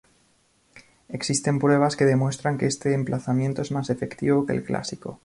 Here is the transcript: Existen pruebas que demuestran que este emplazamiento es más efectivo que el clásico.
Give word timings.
Existen 1.09 1.59
pruebas 1.59 1.95
que 1.95 2.05
demuestran 2.05 2.57
que 2.57 2.65
este 2.65 2.95
emplazamiento 2.95 3.61
es 3.61 3.71
más 3.71 3.91
efectivo 3.91 4.47
que 4.47 4.53
el 4.53 4.63
clásico. 4.63 5.19